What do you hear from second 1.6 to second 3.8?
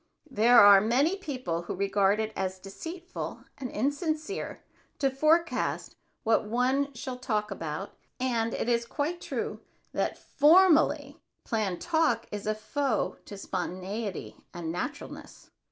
who regard it as deceitful and